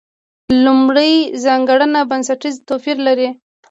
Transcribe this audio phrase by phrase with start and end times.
[0.63, 1.13] لومړۍ
[1.43, 3.29] ځانګړنه بنسټیز توپیر لري.